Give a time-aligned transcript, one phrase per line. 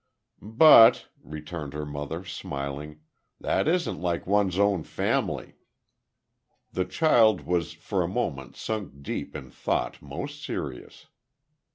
[0.41, 3.01] "But," returned her mother, smiling,
[3.39, 5.57] "that isn't like one's own family."
[6.71, 11.05] The child was for a moment sunk deep in thought most serious.